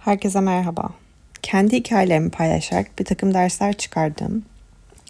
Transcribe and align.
Herkese 0.00 0.40
merhaba. 0.40 0.90
Kendi 1.42 1.76
hikayelerimi 1.76 2.30
paylaşarak 2.30 2.98
bir 2.98 3.04
takım 3.04 3.34
dersler 3.34 3.72
çıkardım. 3.72 4.44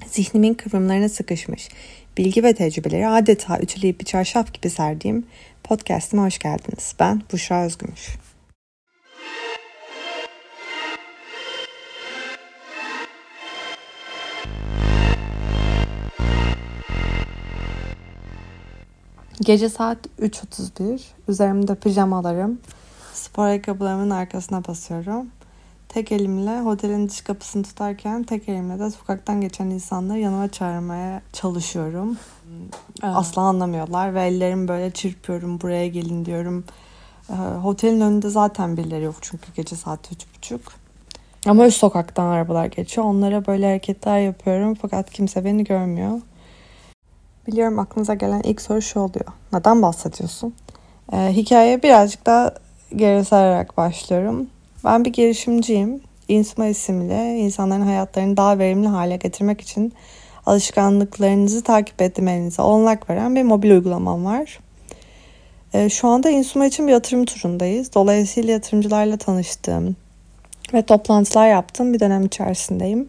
Zihnimin 0.07 0.55
kıvrımlarına 0.55 1.09
sıkışmış 1.09 1.69
bilgi 2.19 2.43
ve 2.43 2.55
tecrübeleri 2.55 3.09
adeta 3.09 3.59
ütüleyip 3.61 4.01
bir 4.01 4.05
çarşaf 4.05 4.55
gibi 4.55 4.71
serdiğim 4.71 5.27
podcastime 5.65 6.23
hoş 6.23 6.39
geldiniz. 6.39 6.95
Ben 7.01 7.23
Büşra 7.33 7.65
Özgümüş. 7.65 8.09
Gece 19.41 19.69
saat 19.69 19.99
3.31. 20.21 21.01
Üzerimde 21.29 21.75
pijamalarım. 21.75 22.61
Spor 23.21 23.45
ayakkabılarımın 23.45 24.11
arkasına 24.11 24.65
basıyorum. 24.65 25.27
Tek 25.89 26.13
elimle 26.13 26.63
otelin 26.69 27.09
dış 27.09 27.21
kapısını 27.21 27.63
tutarken 27.63 28.23
tek 28.23 28.49
elimle 28.49 28.79
de 28.79 28.91
sokaktan 28.91 29.41
geçen 29.41 29.67
insanları 29.67 30.19
yanıma 30.19 30.49
çağırmaya 30.49 31.23
çalışıyorum. 31.33 32.19
Evet. 33.03 33.17
Asla 33.17 33.43
anlamıyorlar 33.43 34.15
ve 34.15 34.23
ellerimi 34.23 34.69
böyle 34.69 34.91
çırpıyorum 34.91 35.61
buraya 35.61 35.89
gelin 35.89 36.25
diyorum. 36.25 36.65
Otelin 37.65 38.01
önünde 38.01 38.31
zaten 38.31 38.77
birileri 38.77 39.05
yok 39.05 39.15
çünkü 39.21 39.53
gece 39.55 39.77
saat 39.77 40.13
üç 40.13 40.27
buçuk. 40.37 40.73
Ama 41.47 41.67
üst 41.67 41.79
sokaktan 41.79 42.27
arabalar 42.27 42.67
geçiyor. 42.67 43.07
Onlara 43.07 43.47
böyle 43.47 43.67
hareketler 43.67 44.19
yapıyorum 44.19 44.75
fakat 44.83 45.11
kimse 45.11 45.45
beni 45.45 45.65
görmüyor. 45.65 46.21
Biliyorum 47.47 47.79
aklınıza 47.79 48.15
gelen 48.15 48.41
ilk 48.41 48.61
soru 48.61 48.83
şu 48.83 49.01
oluyor. 49.01 49.27
Neden 49.53 49.83
bahsediyorsun? 49.83 50.55
Ee, 51.13 51.17
hikaye 51.33 51.83
birazcık 51.83 52.27
daha 52.27 52.55
geri 52.97 53.25
sararak 53.25 53.77
başlıyorum. 53.77 54.47
Ben 54.85 55.05
bir 55.05 55.13
girişimciyim. 55.13 56.01
Insma 56.29 56.67
isimli 56.67 57.39
insanların 57.39 57.81
hayatlarını 57.81 58.37
daha 58.37 58.59
verimli 58.59 58.89
hale 58.89 59.17
getirmek 59.17 59.61
için 59.61 59.93
alışkanlıklarınızı 60.47 61.63
takip 61.63 62.03
etmenize 62.03 62.63
olanak 62.63 63.11
veren 63.11 63.37
bir 63.37 63.43
mobil 63.43 63.71
uygulamam 63.71 64.25
var. 64.25 64.59
Ee, 65.75 65.89
şu 65.89 66.09
anda 66.09 66.31
Insuma 66.31 66.67
için 66.67 66.87
bir 66.87 66.93
yatırım 66.93 67.25
turundayız. 67.25 67.95
Dolayısıyla 67.95 68.53
yatırımcılarla 68.53 69.17
tanıştığım 69.17 69.97
ve 70.75 70.83
toplantılar 70.83 71.49
yaptığım 71.49 71.93
bir 71.93 72.01
dönem 72.01 72.25
içerisindeyim. 72.25 73.09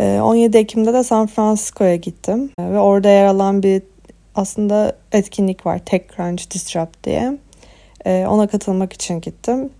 17 0.00 0.56
ee, 0.56 0.60
Ekim'de 0.60 0.92
de 0.92 1.04
San 1.04 1.26
Francisco'ya 1.26 1.96
gittim 1.96 2.50
ve 2.60 2.78
orada 2.78 3.08
yer 3.08 3.24
alan 3.24 3.62
bir 3.62 3.82
aslında 4.34 4.96
etkinlik 5.12 5.66
var 5.66 5.78
TechCrunch 5.78 6.50
Disrupt 6.50 7.04
diye. 7.04 7.38
Ee, 8.06 8.26
ona 8.28 8.46
katılmak 8.46 8.92
için 8.92 9.20
gittim. 9.20 9.70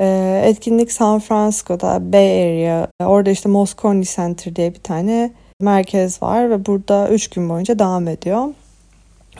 Ee, 0.00 0.42
etkinlik 0.44 0.92
San 0.92 1.20
Francisco'da 1.20 2.12
Bay 2.12 2.42
Area. 2.42 2.88
Orada 3.00 3.30
işte 3.30 3.48
Moscone 3.48 4.04
Center 4.04 4.56
diye 4.56 4.74
bir 4.74 4.80
tane 4.80 5.32
merkez 5.60 6.22
var 6.22 6.50
ve 6.50 6.66
burada 6.66 7.08
3 7.08 7.28
gün 7.28 7.48
boyunca 7.48 7.78
devam 7.78 8.08
ediyor. 8.08 8.48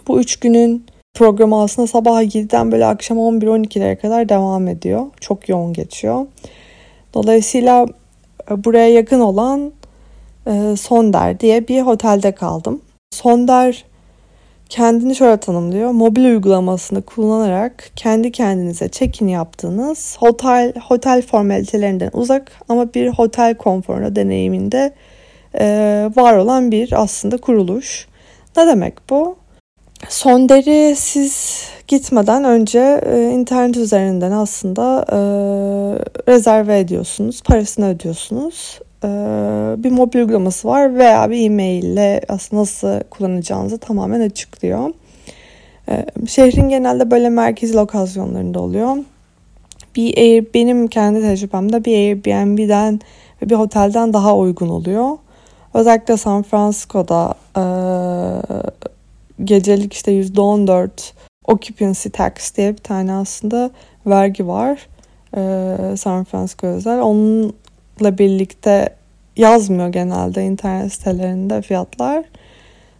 Bu 0.08 0.20
3 0.20 0.36
günün 0.36 0.86
programı 1.14 1.62
aslında 1.62 1.88
sabah 1.88 2.22
7'den 2.22 2.72
böyle 2.72 2.86
akşam 2.86 3.18
11-12'lere 3.18 3.96
kadar 3.96 4.28
devam 4.28 4.68
ediyor. 4.68 5.06
Çok 5.20 5.48
yoğun 5.48 5.72
geçiyor. 5.72 6.26
Dolayısıyla 7.14 7.86
e, 8.50 8.64
buraya 8.64 8.88
yakın 8.88 9.20
olan 9.20 9.72
e, 10.46 10.76
Sonder 10.76 11.40
diye 11.40 11.68
bir 11.68 11.82
otelde 11.82 12.32
kaldım. 12.32 12.80
Sonder 13.10 13.84
kendini 14.68 15.16
şöyle 15.16 15.36
tanımlıyor. 15.36 15.90
Mobil 15.90 16.24
uygulamasını 16.24 17.02
kullanarak 17.02 17.90
kendi 17.96 18.32
kendinize 18.32 18.88
check-in 18.88 19.28
yaptığınız 19.28 20.16
otel 20.20 20.72
otel 20.90 21.22
formalitelerinden 21.22 22.10
uzak 22.12 22.52
ama 22.68 22.94
bir 22.94 23.12
otel 23.18 23.54
konforuna 23.54 24.16
deneyiminde 24.16 24.92
e, 25.60 25.66
var 26.16 26.36
olan 26.36 26.72
bir 26.72 27.02
aslında 27.02 27.36
kuruluş. 27.36 28.06
Ne 28.56 28.66
demek 28.66 29.10
bu? 29.10 29.36
Sonder'i 30.08 30.96
siz 30.96 31.64
gitmeden 31.88 32.44
önce 32.44 33.00
e, 33.06 33.30
internet 33.30 33.76
üzerinden 33.76 34.30
aslında 34.30 35.04
e, 35.08 35.18
rezerve 36.32 36.78
ediyorsunuz, 36.78 37.42
parasını 37.42 37.88
ödüyorsunuz 37.88 38.80
bir 39.84 39.90
mobil 39.90 40.18
uygulaması 40.18 40.68
var 40.68 40.94
veya 40.94 41.30
bir 41.30 41.46
e-mail 41.46 41.84
ile 41.84 42.20
aslında 42.28 42.62
nasıl 42.62 43.00
kullanacağınızı 43.10 43.78
tamamen 43.78 44.20
açıklıyor. 44.20 44.90
E, 45.88 46.06
şehrin 46.26 46.68
genelde 46.68 47.10
böyle 47.10 47.28
merkezi 47.28 47.76
lokasyonlarında 47.76 48.60
oluyor. 48.60 48.96
Bir 49.96 50.18
Air, 50.18 50.46
benim 50.54 50.88
kendi 50.88 51.20
tecrübemde 51.20 51.84
bir 51.84 51.96
Airbnb'den 51.96 53.00
ve 53.42 53.50
bir 53.50 53.54
otelden 53.54 54.12
daha 54.12 54.36
uygun 54.36 54.68
oluyor. 54.68 55.10
Özellikle 55.74 56.16
San 56.16 56.42
Francisco'da 56.42 57.34
e, 57.56 57.64
gecelik 59.44 59.92
işte 59.92 60.12
%14 60.12 60.88
occupancy 61.44 62.08
tax 62.08 62.56
diye 62.56 62.72
bir 62.72 62.82
tane 62.82 63.12
aslında 63.12 63.70
vergi 64.06 64.46
var. 64.46 64.86
E, 65.36 65.96
San 65.96 66.24
Francisco 66.24 66.66
özel. 66.66 67.00
Onun 67.00 67.54
birlikte 68.00 68.96
yazmıyor 69.36 69.88
genelde 69.88 70.44
internet 70.44 70.92
sitelerinde 70.92 71.62
fiyatlar. 71.62 72.24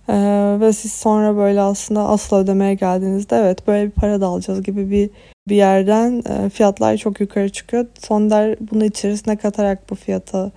Ee, 0.09 0.56
ve 0.60 0.72
siz 0.72 0.93
sonra 0.93 1.37
böyle 1.37 1.60
aslında 1.60 2.09
asıl 2.09 2.37
ödemeye 2.37 2.75
geldiğinizde 2.75 3.37
evet 3.37 3.66
böyle 3.66 3.87
bir 3.87 3.91
para 3.91 4.21
da 4.21 4.27
alacağız 4.27 4.62
gibi 4.62 4.91
bir 4.91 5.10
bir 5.49 5.56
yerden 5.56 6.22
e, 6.28 6.50
fiyatlar 6.50 6.97
çok 6.97 7.21
yukarı 7.21 7.49
çıkıyor. 7.49 7.87
Sonder 7.99 8.56
bunu 8.60 8.84
içerisine 8.84 9.37
katarak 9.37 9.91
bu 9.91 9.94
fiyatı 9.94 10.53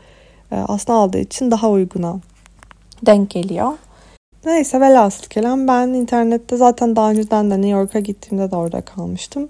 e, 0.51 0.55
aslında 0.55 0.99
aldığı 0.99 1.19
için 1.19 1.51
daha 1.51 1.69
uyguna 1.69 2.19
denk 3.05 3.29
geliyor. 3.29 3.71
Neyse 4.45 4.81
velhasıl 4.81 5.27
kelam 5.27 5.67
ben 5.67 5.87
internette 5.87 6.57
zaten 6.57 6.95
daha 6.95 7.11
önceden 7.11 7.51
de 7.51 7.55
New 7.55 7.69
York'a 7.69 7.99
gittiğimde 7.99 8.51
de 8.51 8.55
orada 8.55 8.81
kalmıştım. 8.81 9.49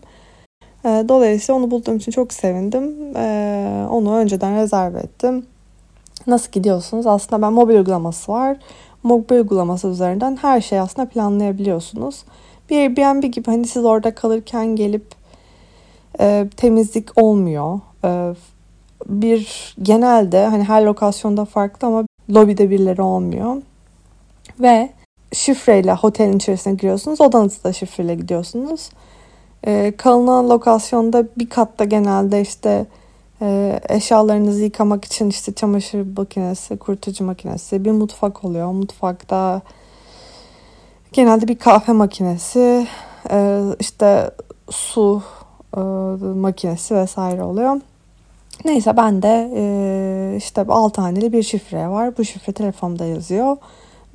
Ee, 0.88 1.06
dolayısıyla 1.10 1.60
onu 1.60 1.72
bulduğum 1.72 1.98
için 1.98 2.12
çok 2.12 2.34
sevindim. 2.34 2.96
Ee, 3.16 3.86
onu 3.92 4.16
önceden 4.16 4.56
rezerve 4.56 5.00
ettim. 5.00 5.46
Nasıl 6.28 6.52
gidiyorsunuz? 6.52 7.08
Aslında 7.08 7.42
ben 7.42 7.54
mobil 7.54 7.76
uygulaması 7.76 8.32
var. 8.32 8.58
Mobil 9.04 9.36
uygulaması 9.36 9.88
üzerinden 9.88 10.38
her 10.42 10.62
şeyi 10.62 10.82
aslında 10.82 11.10
planlayabiliyorsunuz. 11.10 12.24
Bir 12.70 12.78
Airbnb 12.78 13.24
gibi 13.24 13.46
hani 13.46 13.68
siz 13.68 13.86
orada 13.86 14.16
kalırken 14.16 14.76
gelip 14.76 15.06
e, 16.20 16.48
temizlik 16.58 17.24
olmuyor. 17.24 17.80
E, 18.06 18.36
bir 19.06 19.76
genelde 19.82 20.46
hani 20.46 20.64
her 20.64 20.84
lokasyonda 20.84 21.46
farklı 21.46 21.88
ama 21.88 22.06
lobide 22.30 22.70
birileri 22.70 23.02
olmuyor. 23.02 23.62
Ve 24.60 24.90
şifreyle 25.34 25.96
otelin 26.04 26.38
içerisine 26.38 26.74
giriyorsunuz. 26.74 27.22
Odanızda 27.22 27.74
şifreyle 27.74 28.16
gidiyorsunuz. 28.16 28.90
E, 29.66 29.94
kalınan 29.98 30.50
lokasyonda 30.50 31.28
bir 31.38 31.50
katta 31.50 31.84
genelde 31.84 32.42
işte 32.42 32.86
e, 33.42 33.80
eşyalarınızı 33.90 34.64
yıkamak 34.64 35.06
için 35.06 35.30
işte 35.30 35.54
çamaşır 35.54 36.18
makinesi, 36.18 36.78
kurutucu 36.78 37.24
makinesi, 37.24 37.86
bir 37.86 37.92
mutfak 37.92 38.44
oluyor. 38.44 38.72
Mutfakta 38.72 39.62
genelde 41.14 41.48
bir 41.48 41.60
kahve 41.60 41.94
makinesi, 41.94 42.88
e, 43.32 43.62
işte 43.80 44.32
su 44.70 45.22
e, 45.78 45.80
makinesi 46.36 46.96
vesaire 46.96 47.44
oluyor. 47.44 47.82
Neyse 48.66 48.98
ben 48.98 49.22
de 49.22 49.52
e, 49.56 50.38
işte 50.38 50.66
6 50.70 51.02
haneli 51.02 51.34
bir 51.34 51.44
şifre 51.44 51.88
var. 51.88 52.18
Bu 52.18 52.26
şifre 52.26 52.54
telefonda 52.54 53.06
yazıyor. 53.06 53.58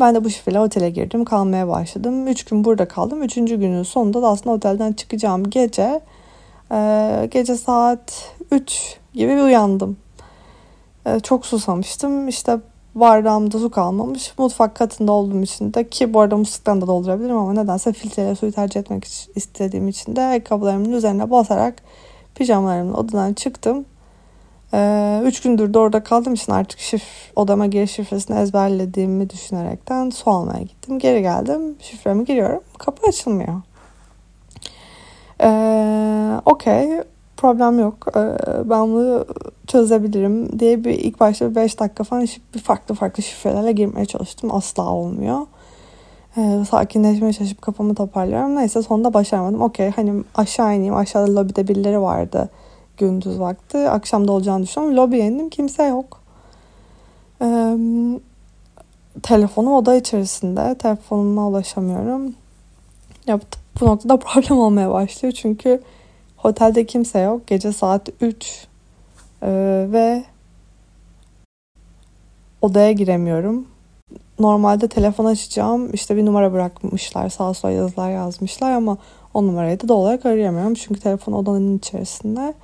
Ben 0.00 0.14
de 0.14 0.24
bu 0.24 0.30
şifreyle 0.30 0.60
otele 0.60 0.90
girdim. 0.90 1.24
Kalmaya 1.24 1.68
başladım. 1.68 2.26
Üç 2.26 2.44
gün 2.44 2.64
burada 2.64 2.88
kaldım. 2.88 3.22
Üçüncü 3.22 3.56
günün 3.56 3.82
sonunda 3.82 4.22
da 4.22 4.28
aslında 4.28 4.56
otelden 4.56 4.92
çıkacağım 4.92 5.50
gece 5.50 6.00
e, 6.72 7.28
gece 7.30 7.56
saat 7.56 8.32
3 8.50 8.98
gibi 9.14 9.32
bir 9.32 9.42
uyandım. 9.42 9.96
E, 11.06 11.20
çok 11.20 11.46
susamıştım. 11.46 12.28
İşte 12.28 12.58
bardağımda 12.94 13.58
su 13.58 13.70
kalmamış. 13.70 14.32
Mutfak 14.38 14.74
katında 14.74 15.12
olduğum 15.12 15.42
için 15.42 15.74
de 15.74 15.88
ki 15.88 16.14
bu 16.14 16.20
arada 16.20 16.36
musluktan 16.36 16.80
da 16.80 16.86
doldurabilirim 16.86 17.36
ama 17.36 17.52
nedense 17.52 17.92
filtreli 17.92 18.36
suyu 18.36 18.52
tercih 18.52 18.80
etmek 18.80 19.28
istediğim 19.34 19.88
için 19.88 20.16
de 20.16 20.20
ayakkabılarımın 20.20 20.92
üzerine 20.92 21.30
basarak 21.30 21.74
pijamalarımla 22.34 22.96
odadan 22.96 23.32
çıktım. 23.32 23.84
Ee, 24.74 25.22
üç 25.24 25.40
gündür 25.40 25.74
de 25.74 25.78
orada 25.78 26.04
kaldığım 26.04 26.34
için 26.34 26.52
artık 26.52 26.78
şif, 26.78 27.02
odama 27.36 27.66
giriş 27.66 27.90
şifresini 27.90 28.38
ezberlediğimi 28.38 29.30
düşünerekten 29.30 30.10
su 30.10 30.30
almaya 30.30 30.62
gittim. 30.62 30.98
Geri 30.98 31.22
geldim. 31.22 31.76
Şifremi 31.80 32.24
giriyorum. 32.24 32.60
Kapı 32.78 33.06
açılmıyor. 33.06 33.62
Ee, 35.42 36.40
Okey. 36.46 37.02
Problem 37.36 37.78
yok. 37.78 38.06
Ee, 38.16 38.20
ben 38.70 38.82
bunu 38.82 39.26
çözebilirim 39.66 40.58
diye 40.58 40.84
bir 40.84 40.90
ilk 40.90 41.20
başta 41.20 41.50
bir 41.50 41.54
5 41.54 41.80
dakika 41.80 42.04
falan 42.04 42.26
bir 42.54 42.60
farklı 42.60 42.94
farklı 42.94 43.22
şifrelerle 43.22 43.72
girmeye 43.72 44.06
çalıştım. 44.06 44.54
Asla 44.54 44.88
olmuyor. 44.88 45.38
Ee, 46.36 46.64
sakinleşmeye 46.70 47.32
çalışıp 47.32 47.62
kafamı 47.62 47.94
toparlıyorum. 47.94 48.56
Neyse 48.56 48.82
sonunda 48.82 49.14
başaramadım. 49.14 49.62
Okey 49.62 49.90
hani 49.90 50.24
aşağı 50.34 50.76
ineyim. 50.76 50.96
Aşağıda 50.96 51.40
lobide 51.40 51.68
birileri 51.68 52.00
vardı 52.00 52.50
gündüz 52.96 53.40
vakti. 53.40 53.78
Akşamda 53.78 54.32
olacağını 54.32 54.62
düşünüyorum. 54.62 54.96
Lobiye 54.96 55.26
indim 55.26 55.50
kimse 55.50 55.82
yok. 55.82 56.20
Ee, 57.42 57.76
telefonum 59.22 59.72
oda 59.72 59.96
içerisinde. 59.96 60.74
Telefonuma 60.78 61.48
ulaşamıyorum. 61.48 62.34
Ya 63.26 63.40
bu 63.80 63.86
noktada 63.86 64.16
problem 64.18 64.58
olmaya 64.58 64.90
başlıyor. 64.90 65.32
Çünkü 65.32 65.80
otelde 66.44 66.86
kimse 66.86 67.18
yok. 67.18 67.46
Gece 67.46 67.72
saat 67.72 68.08
3 68.20 68.66
ee, 69.42 69.48
ve 69.92 70.24
odaya 72.62 72.92
giremiyorum. 72.92 73.66
Normalde 74.38 74.88
telefon 74.88 75.24
açacağım. 75.24 75.94
İşte 75.94 76.16
bir 76.16 76.26
numara 76.26 76.52
bırakmışlar. 76.52 77.28
Sağa 77.28 77.54
sola 77.54 77.72
yazılar 77.72 78.10
yazmışlar 78.10 78.72
ama 78.72 78.96
o 79.34 79.46
numarayı 79.46 79.80
da 79.80 79.88
doğal 79.88 79.98
olarak 79.98 80.26
arayamıyorum. 80.26 80.74
Çünkü 80.74 81.00
telefon 81.00 81.32
odanın 81.32 81.78
içerisinde. 81.78 82.54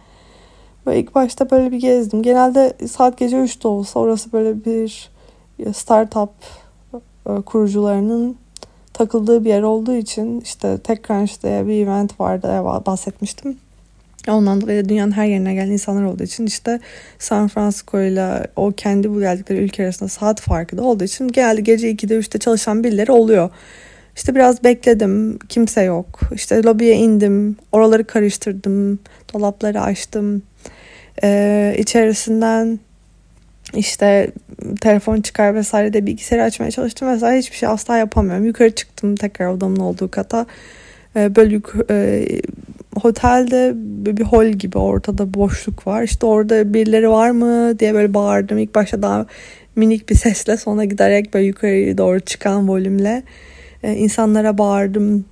Ve 0.89 0.99
ilk 1.01 1.15
başta 1.15 1.51
böyle 1.51 1.73
bir 1.73 1.81
gezdim. 1.81 2.23
Genelde 2.23 2.73
saat 2.89 3.19
gece 3.19 3.37
3'te 3.37 3.69
olsa 3.69 4.01
orası 4.01 4.33
böyle 4.33 4.65
bir 4.65 5.11
startup 5.73 6.31
e, 7.27 7.41
kurucularının 7.47 8.37
takıldığı 8.93 9.45
bir 9.45 9.49
yer 9.49 9.63
olduğu 9.63 9.95
için 9.95 10.41
işte 10.41 10.79
TechCrunch'te 10.79 11.67
bir 11.67 11.87
event 11.87 12.21
vardı 12.21 12.49
bahsetmiştim. 12.87 13.57
Ondan 14.29 14.61
dolayı 14.61 14.89
dünyanın 14.89 15.13
her 15.13 15.27
yerine 15.27 15.55
gelen 15.55 15.71
insanlar 15.71 16.03
olduğu 16.03 16.23
için 16.23 16.47
işte 16.47 16.81
San 17.19 17.49
Francisco 17.49 18.01
ile 18.01 18.47
o 18.57 18.73
kendi 18.73 19.11
bu 19.11 19.21
geldikleri 19.21 19.59
ülke 19.59 19.85
arasında 19.85 20.09
saat 20.09 20.41
farkı 20.41 20.77
da 20.79 20.83
olduğu 20.83 21.05
için 21.05 21.29
genelde 21.29 21.61
gece 21.61 21.91
2'de 21.91 22.19
3'te 22.19 22.39
çalışan 22.39 22.85
birileri 22.85 23.13
oluyor. 23.13 23.51
İşte 24.17 24.35
biraz 24.35 24.65
bekledim. 24.65 25.39
Kimse 25.49 25.83
yok. 25.83 26.21
İşte 26.35 26.63
lobiye 26.63 26.97
indim. 26.97 27.57
Oraları 27.73 28.05
karıştırdım. 28.05 28.99
Dolapları 29.35 29.81
açtım. 29.81 30.43
Ee, 31.23 31.75
içerisinden 31.79 32.79
işte 33.75 34.31
telefon 34.81 35.21
çıkar 35.21 35.55
vesaire 35.55 35.93
de 35.93 36.07
bilgisayarı 36.07 36.45
açmaya 36.45 36.71
çalıştım 36.71 37.09
vesaire 37.09 37.39
hiçbir 37.39 37.57
şey 37.57 37.69
asla 37.69 37.97
yapamıyorum. 37.97 38.45
Yukarı 38.45 38.71
çıktım 38.75 39.17
tekrar 39.17 39.47
odamın 39.47 39.81
olduğu 39.81 40.11
kata. 40.11 40.47
Ee, 41.17 41.37
böyle 41.37 41.55
yuk- 41.55 41.91
e, 41.91 42.27
otelde 43.05 43.73
bir 43.77 44.25
hol 44.25 44.47
gibi 44.47 44.79
ortada 44.79 45.35
boşluk 45.35 45.87
var. 45.87 46.03
İşte 46.03 46.27
orada 46.27 46.75
birileri 46.75 47.11
var 47.11 47.31
mı 47.31 47.79
diye 47.79 47.95
böyle 47.95 48.15
bağırdım. 48.15 48.59
İlk 48.59 48.75
başta 48.75 49.03
daha 49.03 49.27
minik 49.77 50.09
bir 50.09 50.15
sesle 50.15 50.57
sonra 50.57 50.85
giderek 50.85 51.35
böyle 51.35 51.47
yukarı 51.47 51.99
doğru 51.99 52.21
çıkan 52.21 52.69
volümle 52.69 53.23
e, 53.83 53.95
insanlara 53.95 54.59
bağırdım. 54.59 55.25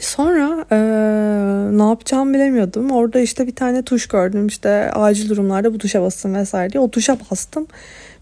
Sonra 0.00 0.64
e, 0.70 0.78
ne 1.78 1.82
yapacağımı 1.82 2.34
bilemiyordum. 2.34 2.90
Orada 2.90 3.20
işte 3.20 3.46
bir 3.46 3.54
tane 3.54 3.82
tuş 3.82 4.06
gördüm. 4.06 4.46
İşte 4.46 4.90
acil 4.92 5.28
durumlarda 5.28 5.74
bu 5.74 5.78
tuşa 5.78 6.02
basın 6.02 6.34
vesaire 6.34 6.72
diye. 6.72 6.80
O 6.80 6.90
tuşa 6.90 7.18
bastım. 7.30 7.66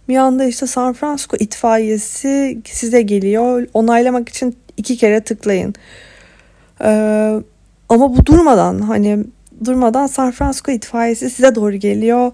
Bir 0.09 0.17
anda 0.17 0.45
işte 0.45 0.67
San 0.67 0.93
Francisco 0.93 1.37
itfaiyesi 1.41 2.59
size 2.65 3.03
geliyor. 3.03 3.67
Onaylamak 3.75 4.29
için 4.29 4.57
iki 4.77 4.97
kere 4.97 5.21
tıklayın. 5.21 5.75
Ee, 6.85 7.41
ama 7.89 8.17
bu 8.17 8.27
durmadan 8.27 8.81
hani 8.81 9.25
durmadan 9.65 10.07
San 10.07 10.31
Francisco 10.31 10.73
itfaiyesi 10.73 11.31
size 11.31 11.55
doğru 11.55 11.77
geliyor. 11.77 12.33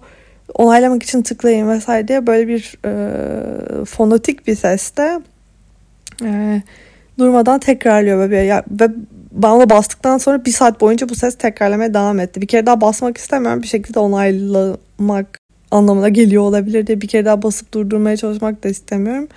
Onaylamak 0.55 1.03
için 1.03 1.23
tıklayın 1.23 1.69
vesaire 1.69 2.09
diye 2.09 2.27
böyle 2.27 2.49
bir 2.49 2.79
e, 2.85 3.85
fonotik 3.85 4.47
bir 4.47 4.55
seste 4.55 5.21
e, 6.25 6.63
durmadan 7.19 7.59
tekrarlıyor 7.61 8.19
böyle 8.19 8.37
ya, 8.37 8.65
ve 9.35 9.43
bana 9.43 9.71
bastıktan 9.71 10.19
sonra 10.19 10.45
bir 10.45 10.51
saat 10.51 10.81
boyunca 10.81 11.09
bu 11.09 11.15
ses 11.15 11.39
tekrarlamaya 11.39 11.95
devam 11.95 12.21
etti. 12.21 12.43
Bir 12.43 12.47
kere 12.47 12.67
daha 12.67 12.81
basmak 12.81 13.19
istemiyorum 13.19 13.63
bir 13.63 13.69
şekilde 13.69 13.99
onaylamak 13.99 15.39
anlamına 15.71 16.09
geliyor 16.09 16.43
olabilir 16.43 16.87
diye 16.87 17.01
bir 17.01 17.09
kere 17.09 17.25
daha 17.25 17.43
basıp 17.43 17.75
durdurmaya 17.75 18.17
çalışmak 18.17 18.65
da 18.65 18.69
istemiyorum. 18.69 19.29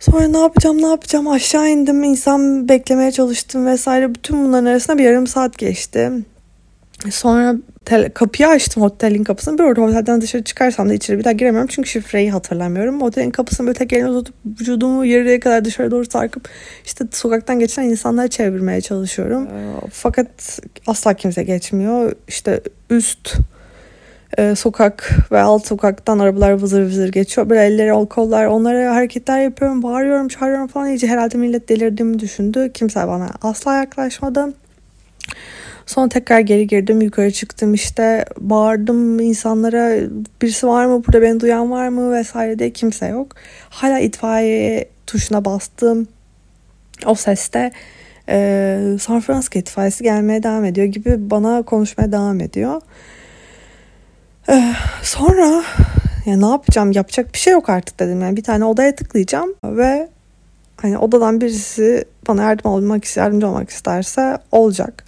Sonra 0.00 0.28
ne 0.28 0.38
yapacağım 0.38 0.82
ne 0.82 0.86
yapacağım 0.86 1.28
aşağı 1.28 1.68
indim 1.68 2.02
insan 2.02 2.68
beklemeye 2.68 3.12
çalıştım 3.12 3.66
vesaire 3.66 4.14
bütün 4.14 4.44
bunların 4.44 4.66
arasında 4.66 4.98
bir 4.98 5.04
yarım 5.04 5.26
saat 5.26 5.58
geçti. 5.58 6.12
Sonra 7.10 7.56
tel- 7.84 8.10
kapıyı 8.10 8.48
açtım 8.48 8.82
otelin 8.82 9.24
kapısını. 9.24 9.58
Bir 9.58 9.64
orada 9.64 9.80
otelden 9.82 10.20
dışarı 10.20 10.44
çıkarsam 10.44 10.88
da 10.88 10.94
içeri 10.94 11.18
bir 11.18 11.24
daha 11.24 11.32
giremiyorum. 11.32 11.68
Çünkü 11.72 11.88
şifreyi 11.88 12.30
hatırlamıyorum. 12.30 13.02
Otelin 13.02 13.30
kapısını 13.30 13.66
böyle 13.66 13.78
tek 13.78 13.92
eline 13.92 14.06
tutup 14.06 14.34
vücudumu 14.60 15.04
yarıya 15.04 15.40
kadar 15.40 15.64
dışarı 15.64 15.90
doğru 15.90 16.04
sarkıp 16.04 16.48
işte 16.84 17.04
sokaktan 17.12 17.58
geçen 17.58 17.82
insanları 17.82 18.28
çevirmeye 18.28 18.80
çalışıyorum. 18.80 19.48
Fakat 19.92 20.60
asla 20.86 21.14
kimse 21.14 21.42
geçmiyor. 21.42 22.12
İşte 22.28 22.60
üst 22.90 23.36
e, 24.38 24.54
sokak 24.54 25.10
ve 25.32 25.40
alt 25.40 25.66
sokaktan 25.66 26.18
arabalar 26.18 26.52
vızır 26.52 26.82
vızır 26.82 27.08
geçiyor. 27.08 27.50
Böyle 27.50 27.64
elleri 27.64 27.92
ol 27.92 28.06
kollar 28.06 28.46
onlara 28.46 28.94
hareketler 28.94 29.40
yapıyorum. 29.40 29.82
Bağırıyorum 29.82 30.28
çağırıyorum 30.28 30.66
falan. 30.66 30.88
İyice 30.88 31.06
herhalde 31.06 31.38
millet 31.38 31.68
delirdiğimi 31.68 32.18
düşündü. 32.18 32.70
Kimse 32.74 33.08
bana 33.08 33.28
asla 33.42 33.74
yaklaşmadı. 33.76 34.54
Sonra 35.88 36.08
tekrar 36.08 36.40
geri 36.40 36.66
girdim 36.66 37.00
yukarı 37.00 37.30
çıktım 37.30 37.74
işte 37.74 38.24
bağırdım 38.40 39.20
insanlara 39.20 39.96
birisi 40.42 40.66
var 40.66 40.86
mı 40.86 41.04
burada 41.06 41.22
beni 41.22 41.40
duyan 41.40 41.70
var 41.70 41.88
mı 41.88 42.12
vesaire 42.12 42.58
de 42.58 42.70
kimse 42.72 43.06
yok. 43.06 43.36
Hala 43.70 43.98
itfaiye 43.98 44.88
tuşuna 45.06 45.44
bastım. 45.44 46.08
O 47.06 47.14
seste 47.14 47.72
e, 48.28 48.78
San 49.00 49.20
Francisco 49.20 49.58
itfaiyesi 49.58 50.04
gelmeye 50.04 50.42
devam 50.42 50.64
ediyor 50.64 50.86
gibi 50.86 51.30
bana 51.30 51.62
konuşmaya 51.62 52.12
devam 52.12 52.40
ediyor. 52.40 52.80
E, 54.48 54.72
sonra 55.02 55.64
ya 56.26 56.36
ne 56.36 56.46
yapacağım 56.46 56.92
yapacak 56.92 57.34
bir 57.34 57.38
şey 57.38 57.52
yok 57.52 57.68
artık 57.68 58.00
dedim 58.00 58.20
yani 58.20 58.36
bir 58.36 58.42
tane 58.42 58.64
odaya 58.64 58.94
tıklayacağım 58.94 59.54
ve 59.64 60.08
hani 60.76 60.98
odadan 60.98 61.40
birisi 61.40 62.04
bana 62.28 62.42
yardım 62.42 62.70
olmak 62.70 63.16
yardımcı 63.16 63.48
olmak 63.48 63.70
isterse 63.70 64.38
olacak. 64.52 65.07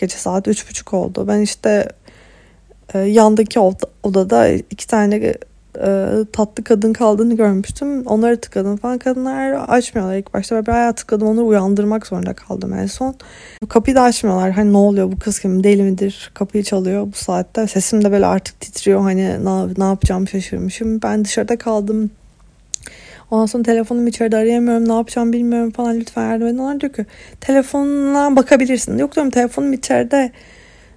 Gece 0.00 0.16
saat 0.16 0.48
üç 0.48 0.70
buçuk 0.70 0.94
oldu. 0.94 1.24
Ben 1.28 1.40
işte 1.40 1.88
e, 2.94 2.98
yandaki 2.98 3.60
odada 4.02 4.48
iki 4.48 4.86
tane 4.86 5.34
e, 5.86 6.08
tatlı 6.32 6.64
kadın 6.64 6.92
kaldığını 6.92 7.36
görmüştüm. 7.36 8.06
Onları 8.06 8.40
tıkladım 8.40 8.76
falan. 8.76 8.98
Kadınlar 8.98 9.52
açmıyorlar 9.68 10.16
ilk 10.16 10.34
başta. 10.34 10.56
Ben 10.56 10.66
bayağı 10.66 10.92
tıkladım. 10.92 11.28
Onları 11.28 11.44
uyandırmak 11.44 12.06
zorunda 12.06 12.34
kaldım 12.34 12.74
en 12.74 12.86
son. 12.86 13.14
Kapıyı 13.68 13.96
da 13.96 14.02
açmıyorlar. 14.02 14.50
Hani 14.50 14.72
ne 14.72 14.76
oluyor 14.76 15.12
bu 15.12 15.18
kız 15.18 15.38
kim 15.38 15.64
deli 15.64 15.82
midir? 15.82 16.30
Kapıyı 16.34 16.64
çalıyor 16.64 17.06
bu 17.06 17.16
saatte. 17.16 17.66
Sesim 17.66 18.04
de 18.04 18.12
böyle 18.12 18.26
artık 18.26 18.60
titriyor. 18.60 19.00
Hani 19.00 19.44
ne, 19.44 19.74
ne 19.78 19.84
yapacağım 19.84 20.28
şaşırmışım. 20.28 21.02
Ben 21.02 21.24
dışarıda 21.24 21.58
kaldım. 21.58 22.10
Ondan 23.30 23.46
sonra 23.46 23.62
telefonumu 23.62 24.08
içeride 24.08 24.36
arayamıyorum 24.36 24.88
ne 24.88 24.92
yapacağım 24.92 25.32
bilmiyorum 25.32 25.70
falan 25.70 26.00
lütfen 26.00 26.30
yardım 26.30 26.46
edin. 26.46 26.58
Onlar 26.58 26.80
diyor 26.80 26.92
ki 26.92 27.06
telefonuna 27.40 28.36
bakabilirsin. 28.36 28.98
Yok 28.98 29.14
diyorum 29.14 29.30
telefonum 29.30 29.72
içeride. 29.72 30.32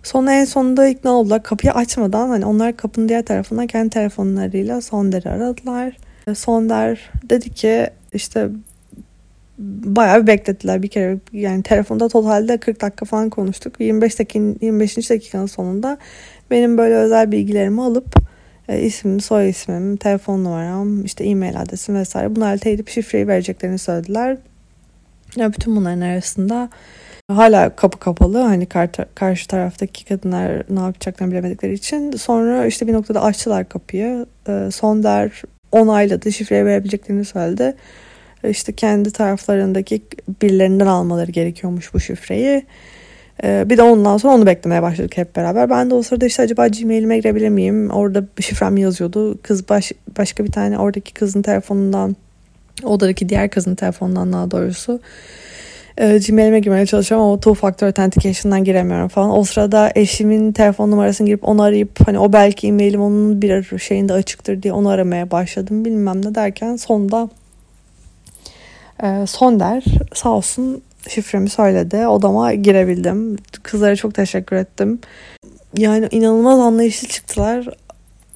Sonra 0.03 0.33
en 0.33 0.45
sonunda 0.45 0.87
ikna 0.87 1.11
oldular. 1.11 1.43
Kapıyı 1.43 1.73
açmadan 1.73 2.29
hani 2.29 2.45
onlar 2.45 2.77
kapının 2.77 3.09
diğer 3.09 3.25
tarafından 3.25 3.67
kendi 3.67 3.89
telefonlarıyla 3.89 4.81
Sonder'i 4.81 5.29
aradılar. 5.29 5.97
Sonder 6.35 7.11
dedi 7.29 7.49
ki 7.49 7.87
işte 8.13 8.49
bayağı 9.85 10.21
bir 10.21 10.27
beklettiler 10.27 10.83
bir 10.83 10.87
kere. 10.87 11.17
Yani 11.33 11.63
telefonda 11.63 12.07
totalde 12.07 12.57
40 12.57 12.81
dakika 12.81 13.05
falan 13.05 13.29
konuştuk. 13.29 13.79
25 13.79 14.19
dakika 14.19 14.39
25. 14.39 15.09
dakikanın 15.09 15.45
sonunda 15.45 15.97
benim 16.51 16.77
böyle 16.77 16.95
özel 16.95 17.31
bilgilerimi 17.31 17.81
alıp 17.81 18.30
e, 18.69 18.89
soy 19.19 19.49
ismim, 19.49 19.97
telefon 19.97 20.43
numaram, 20.43 21.05
işte 21.05 21.23
e-mail 21.23 21.61
adresim 21.61 21.95
vesaire 21.95 22.35
bunlarla 22.35 22.57
teyit 22.57 22.89
şifreyi 22.89 23.27
vereceklerini 23.27 23.77
söylediler. 23.77 24.37
Ya 25.35 25.53
bütün 25.53 25.75
bunların 25.75 26.01
arasında 26.01 26.69
hala 27.31 27.75
kapı 27.75 27.99
kapalı 27.99 28.37
hani 28.37 28.65
karşı 29.15 29.47
taraftaki 29.47 30.05
kadınlar 30.05 30.63
ne 30.69 30.79
yapacaklarını 30.79 31.31
bilemedikleri 31.31 31.73
için 31.73 32.11
sonra 32.11 32.65
işte 32.65 32.87
bir 32.87 32.93
noktada 32.93 33.23
açtılar 33.23 33.69
kapıyı. 33.69 34.25
E, 34.47 34.71
Sonder 34.71 35.41
onayladı 35.71 36.31
şifreyi 36.31 36.65
verebileceklerini 36.65 37.25
söyledi. 37.25 37.75
E, 38.43 38.49
işte 38.49 38.73
kendi 38.73 39.11
taraflarındaki 39.11 40.01
birilerinden 40.41 40.87
almaları 40.87 41.31
gerekiyormuş 41.31 41.93
bu 41.93 41.99
şifreyi. 41.99 42.65
Ee, 43.43 43.69
bir 43.69 43.77
de 43.77 43.83
ondan 43.83 44.17
sonra 44.17 44.33
onu 44.33 44.45
beklemeye 44.45 44.81
başladık 44.81 45.17
hep 45.17 45.35
beraber. 45.35 45.69
Ben 45.69 45.89
de 45.89 45.93
o 45.93 46.01
sırada 46.01 46.25
işte 46.25 46.43
acaba 46.43 46.67
Gmail'ime 46.67 47.17
girebilir 47.17 47.49
miyim? 47.49 47.89
Orada 47.89 48.23
şifrem 48.39 48.77
yazıyordu. 48.77 49.37
Kız 49.41 49.69
baş, 49.69 49.91
başka 50.17 50.43
bir 50.43 50.51
tane 50.51 50.79
oradaki 50.79 51.13
kızın 51.13 51.41
telefonundan 51.41 52.15
odadaki 52.83 53.29
diğer 53.29 53.49
kızın 53.49 53.75
telefonundan 53.75 54.33
daha 54.33 54.51
doğrusu 54.51 54.99
e, 55.97 56.17
Gmail'ime 56.27 56.59
girmeye 56.59 56.85
çalışıyorum 56.85 57.27
ama 57.27 57.37
two 57.37 57.53
factor 57.53 57.87
authentication'dan 57.87 58.63
giremiyorum 58.63 59.07
falan. 59.07 59.37
O 59.37 59.43
sırada 59.43 59.91
eşimin 59.95 60.51
telefon 60.51 60.91
numarasını 60.91 61.27
girip 61.27 61.49
onu 61.49 61.61
arayıp 61.61 62.07
hani 62.07 62.19
o 62.19 62.33
belki 62.33 62.67
e-mailim 62.67 63.01
onun 63.01 63.41
bir 63.41 63.79
şeyinde 63.79 64.13
açıktır 64.13 64.63
diye 64.63 64.73
onu 64.73 64.89
aramaya 64.89 65.31
başladım. 65.31 65.85
Bilmem 65.85 66.25
ne 66.25 66.35
derken 66.35 66.75
sonunda 66.75 67.29
e, 69.03 69.27
Sonder 69.27 69.83
sağ 70.13 70.29
olsun 70.29 70.81
şifremi 71.09 71.49
söyledi. 71.49 72.07
Odama 72.07 72.53
girebildim. 72.53 73.37
Kızlara 73.63 73.95
çok 73.95 74.15
teşekkür 74.15 74.55
ettim. 74.55 74.99
yani 75.77 76.07
inanılmaz 76.11 76.59
anlayışlı 76.59 77.07
çıktılar. 77.07 77.67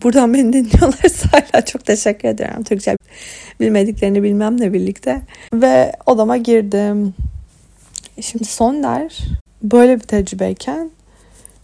Buradan 0.03 0.33
beni 0.33 0.53
dinliyorlarsa 0.53 1.29
hala 1.31 1.65
çok 1.65 1.85
teşekkür 1.85 2.27
ederim. 2.27 2.63
Türkçe 2.63 2.97
bilmediklerini 3.59 4.23
bilmemle 4.23 4.73
birlikte. 4.73 5.21
Ve 5.53 5.91
odama 6.05 6.37
girdim. 6.37 7.13
Şimdi 8.21 8.45
son 8.45 8.83
der 8.83 9.17
böyle 9.63 9.95
bir 9.95 10.03
tecrübeyken 10.03 10.91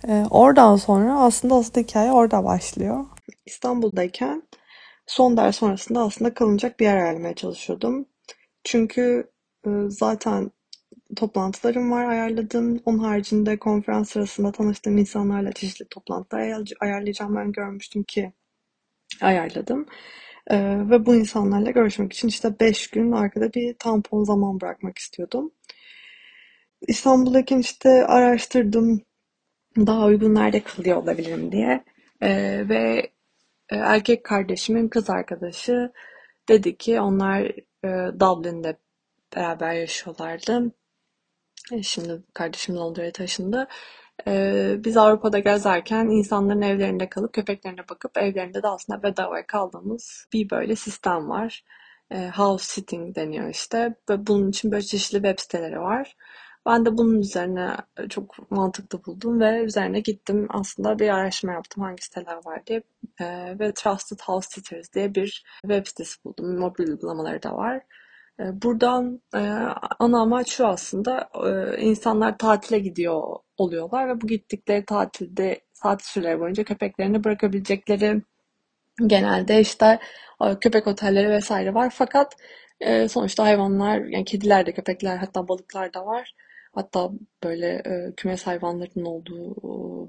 e, 0.08 0.25
oradan 0.29 0.75
sonra 0.75 1.20
aslında 1.20 1.55
asıl 1.55 1.81
hikaye 1.81 2.12
orada 2.12 2.43
başlıyor. 2.43 3.05
İstanbul'dayken 3.46 4.43
son 5.08 5.38
ders 5.38 5.55
sonrasında 5.55 6.01
aslında 6.01 6.34
kalınacak 6.34 6.79
bir 6.79 6.86
yer 6.86 6.98
ayarlamaya 6.98 7.36
çalışıyordum. 7.36 8.05
Çünkü 8.63 9.31
e, 9.65 9.70
zaten 9.88 10.51
toplantılarım 11.15 11.91
var 11.91 12.06
ayarladım. 12.06 12.82
Onun 12.86 13.00
haricinde 13.00 13.60
konferans 13.60 14.10
sırasında 14.10 14.51
tanıştığım 14.51 14.98
insanlarla 14.98 15.51
çeşitli 15.51 15.86
toplantılar 15.89 16.41
ayarlayacağım 16.82 17.36
ben 17.36 17.51
görmüştüm 17.51 18.03
ki 18.03 18.34
ayarladım. 19.22 19.86
Ee, 20.51 20.58
ve 20.89 21.06
bu 21.06 21.15
insanlarla 21.15 21.72
görüşmek 21.72 22.13
için 22.13 22.27
işte 22.27 22.60
5 22.60 22.88
gün 22.89 23.12
arkada 23.12 23.53
bir 23.53 23.75
tampon 23.80 24.24
zaman 24.24 24.62
bırakmak 24.62 24.98
istiyordum. 24.98 25.51
İstanbul'dayken 26.88 27.60
işte 27.60 27.89
araştırdım 28.08 29.01
daha 29.77 30.06
uygun 30.06 30.36
nerede 30.36 30.63
kalıyor 30.63 30.98
olabilirim 30.98 31.51
diye. 31.51 31.84
Ee, 32.22 32.70
ve 32.70 33.12
e, 33.70 33.75
erkek 33.75 34.24
kardeşimin 34.25 34.88
kız 34.89 35.10
arkadaşı 35.10 35.91
dedi 36.50 36.77
ki 36.77 37.01
onlar 37.01 37.41
e, 37.86 38.20
Dublin'de 38.20 38.77
beraber 39.36 39.74
yaşıyorlardı. 39.74 40.72
E, 41.71 41.83
şimdi 41.83 42.23
kardeşim 42.33 42.75
Londra'ya 42.77 43.11
taşındı. 43.11 43.67
Ee, 44.27 44.75
biz 44.79 44.97
Avrupa'da 44.97 45.39
gezerken 45.39 46.05
insanların 46.05 46.61
evlerinde 46.61 47.09
kalıp 47.09 47.33
köpeklerine 47.33 47.87
bakıp 47.89 48.17
evlerinde 48.17 48.63
de 48.63 48.67
aslında 48.67 49.03
bedavaya 49.03 49.47
kaldığımız 49.47 50.27
bir 50.33 50.49
böyle 50.49 50.75
sistem 50.75 51.29
var. 51.29 51.63
Ee, 52.11 52.31
house 52.35 52.65
sitting 52.65 53.15
deniyor 53.15 53.49
işte 53.49 53.95
ve 54.09 54.27
bunun 54.27 54.49
için 54.49 54.71
böyle 54.71 54.83
çeşitli 54.83 55.15
web 55.15 55.39
siteleri 55.39 55.79
var. 55.79 56.15
Ben 56.65 56.85
de 56.85 56.97
bunun 56.97 57.19
üzerine 57.19 57.77
çok 58.09 58.51
mantıklı 58.51 59.05
buldum 59.05 59.39
ve 59.39 59.63
üzerine 59.63 59.99
gittim 59.99 60.47
aslında 60.49 60.99
bir 60.99 61.09
araştırma 61.09 61.53
yaptım 61.53 61.83
hangi 61.83 62.03
siteler 62.03 62.35
var 62.45 62.65
diye 62.67 62.83
ee, 63.21 63.59
ve 63.59 63.73
Trusted 63.73 64.19
House 64.25 64.47
Sitters 64.51 64.93
diye 64.93 65.15
bir 65.15 65.43
web 65.61 65.87
sitesi 65.87 66.23
buldum. 66.23 66.59
Mobil 66.59 66.87
uygulamaları 66.87 67.43
da 67.43 67.55
var. 67.55 67.81
Ee, 68.41 68.62
buradan 68.62 69.21
e, 69.36 69.39
ana 70.00 70.21
amaç 70.21 70.50
şu 70.51 70.67
aslında 70.67 71.29
e, 71.48 71.81
insanlar 71.81 72.38
tatile 72.38 72.79
gidiyor 72.79 73.24
oluyorlar 73.57 74.10
ve 74.10 74.21
bu 74.21 74.27
gittikleri 74.27 74.86
tatilde 74.86 75.62
saat 75.74 76.01
süreleri 76.05 76.39
boyunca 76.39 76.63
köpeklerini 76.63 77.24
bırakabilecekleri 77.24 78.21
genelde 79.07 79.62
işte 79.62 80.00
e, 80.41 80.60
köpek 80.60 80.88
otelleri 80.88 81.29
vesaire 81.29 81.74
var. 81.74 81.89
Fakat 81.95 82.36
sonuçta 83.10 83.43
hayvanlar 83.45 84.00
yani 84.00 84.25
kediler 84.25 84.65
de 84.65 84.74
köpekler 84.74 85.17
hatta 85.17 85.48
balıklar 85.48 85.93
da 85.93 86.05
var. 86.05 86.36
Hatta 86.75 87.12
böyle 87.43 87.83
kümes 88.17 88.48
hayvanlarının 88.48 89.05
olduğu 89.05 89.55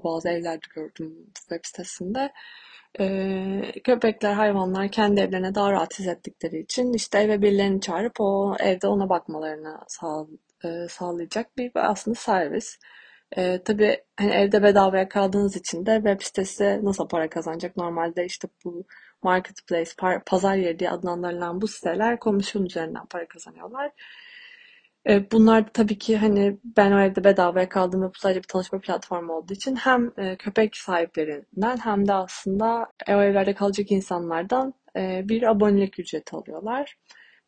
bazı 0.03 0.29
evlerde 0.29 0.65
gördüm 0.75 1.13
web 1.35 1.59
sitesinde. 1.63 2.31
Ee, 2.99 3.71
köpekler, 3.83 4.33
hayvanlar 4.33 4.91
kendi 4.91 5.21
evlerine 5.21 5.55
daha 5.55 5.71
rahat 5.71 5.99
hissettikleri 5.99 6.59
için 6.59 6.93
işte 6.93 7.19
eve 7.19 7.41
birilerini 7.41 7.81
çağırıp 7.81 8.13
o 8.19 8.55
evde 8.59 8.87
ona 8.87 9.09
bakmalarını 9.09 9.77
sağ, 9.87 10.27
e, 10.65 10.87
sağlayacak 10.89 11.57
bir 11.57 11.71
aslında 11.75 12.15
servis. 12.15 12.79
E, 13.37 13.63
tabii 13.63 14.03
hani 14.17 14.31
evde 14.31 14.63
bedavaya 14.63 15.09
kaldığınız 15.09 15.55
için 15.55 15.85
de 15.85 15.95
web 15.95 16.21
sitesi 16.21 16.79
nasıl 16.83 17.07
para 17.07 17.29
kazanacak? 17.29 17.77
Normalde 17.77 18.25
işte 18.25 18.47
bu 18.65 18.85
marketplace, 19.23 19.91
pazar 20.25 20.55
yeri 20.55 20.79
diye 20.79 20.89
adlandırılan 20.89 21.61
bu 21.61 21.67
siteler 21.67 22.19
komisyon 22.19 22.65
üzerinden 22.65 23.05
para 23.05 23.27
kazanıyorlar. 23.27 23.91
E, 25.09 25.31
bunlar 25.31 25.67
da 25.67 25.69
tabii 25.73 25.97
ki 25.97 26.17
hani 26.17 26.57
ben 26.63 26.91
o 26.91 26.99
evde 27.01 27.23
bedavaya 27.23 27.69
kaldığımda 27.69 28.07
bu 28.09 28.11
sadece 28.17 28.39
bir 28.39 28.47
tanışma 28.47 28.79
platformu 28.79 29.33
olduğu 29.33 29.53
için 29.53 29.75
hem 29.75 30.11
e, 30.17 30.35
köpek 30.37 30.77
sahiplerinden 30.77 31.77
hem 31.77 32.07
de 32.07 32.13
aslında 32.13 32.91
o 33.09 33.11
evlerde 33.11 33.53
kalacak 33.53 33.91
insanlardan 33.91 34.73
e, 34.97 35.21
bir 35.29 35.43
abonelik 35.43 35.99
ücreti 35.99 36.35
alıyorlar. 36.35 36.97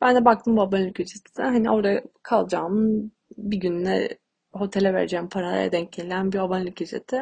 Ben 0.01 0.15
de 0.15 0.25
baktım 0.25 0.57
bu 0.57 0.61
abonelik 0.61 0.99
ücreti 0.99 1.41
hani 1.41 1.71
orada 1.71 2.01
kalacağım 2.23 3.11
bir 3.37 3.57
günle 3.57 4.17
otele 4.53 4.93
vereceğim 4.93 5.29
paraya 5.29 5.71
denk 5.71 5.91
gelen 5.93 6.31
bir 6.31 6.39
abonelik 6.39 6.81
ücreti. 6.81 7.21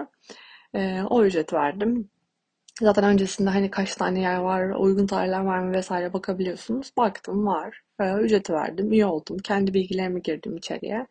O 1.09 1.23
ücreti 1.25 1.55
verdim. 1.55 2.09
Zaten 2.81 3.03
öncesinde 3.03 3.49
hani 3.49 3.71
kaç 3.71 3.95
tane 3.95 4.21
yer 4.21 4.37
var, 4.37 4.69
uygun 4.69 5.07
tarihler 5.07 5.39
var 5.39 5.59
mı 5.59 5.73
vesaire 5.73 6.13
bakabiliyorsunuz. 6.13 6.91
Baktım 6.97 7.45
var. 7.47 7.81
E, 7.99 8.13
ücreti 8.13 8.53
verdim. 8.53 8.91
Üye 8.91 9.05
oldum. 9.05 9.37
Kendi 9.37 9.73
bilgilerimi 9.73 10.21
girdim 10.21 10.57
içeriye. 10.57 11.07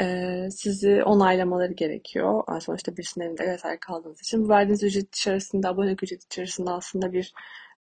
E, 0.00 0.48
sizi 0.50 1.02
onaylamaları 1.04 1.72
gerekiyor. 1.72 2.44
Yani 2.48 2.60
sonuçta 2.60 2.96
birisinin 2.96 3.24
evinde 3.24 3.46
vesaire 3.52 3.78
kaldığınız 3.80 4.20
için. 4.20 4.44
Bu 4.44 4.48
verdiğiniz 4.48 4.82
ücret 4.82 5.16
içerisinde, 5.16 5.68
abonelik 5.68 6.02
ücret 6.02 6.24
içerisinde 6.24 6.70
aslında 6.70 7.12
bir 7.12 7.32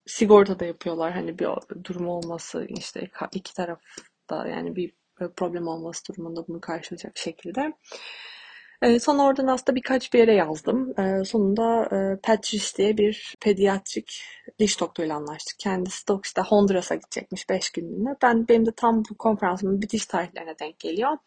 sigorta 0.06 0.60
da 0.60 0.66
yapıyorlar. 0.66 1.14
Hani 1.14 1.40
bir 1.40 1.50
durum 1.84 2.08
olması 2.08 2.66
işte 2.70 3.10
iki 3.34 3.54
tarafta 3.54 4.48
yani 4.48 4.76
bir 4.76 4.94
problem 5.36 5.68
olması 5.68 6.04
durumunda 6.14 6.48
bunu 6.48 6.62
karşılayacak 6.62 7.18
şekilde. 7.18 7.74
E, 8.82 9.00
sonra 9.00 9.24
oradan 9.24 9.48
aslında 9.48 9.76
birkaç 9.76 10.14
bir 10.14 10.20
yere 10.20 10.34
yazdım. 10.34 11.00
E, 11.00 11.26
sonunda 11.26 11.90
e, 11.92 12.78
diye 12.78 12.98
bir 12.98 13.36
pediatrik 13.42 14.22
diş 14.60 14.80
doktoruyla 14.80 15.16
anlaştık. 15.16 15.60
Kendisi 15.60 16.08
de 16.08 16.14
işte 16.26 16.42
Honduras'a 16.42 16.96
gidecekmiş 16.96 17.50
5 17.50 17.70
günlüğüne. 17.70 18.16
Ben, 18.22 18.48
benim 18.48 18.66
de 18.66 18.72
tam 18.72 19.04
bu 19.10 19.18
konferansımın 19.18 19.82
bitiş 19.82 20.06
tarihlerine 20.06 20.60
denk 20.60 20.80
geliyor. 20.80 21.18